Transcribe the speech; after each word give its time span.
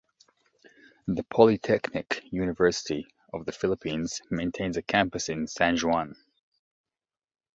The 1.05 1.21
Polytechnic 1.21 2.23
University 2.31 3.05
of 3.31 3.45
the 3.45 3.51
Philippines 3.51 4.19
maintains 4.31 4.75
a 4.75 4.81
campus 4.81 5.29
in 5.29 5.45
San 5.45 5.77
Juan. 5.77 6.15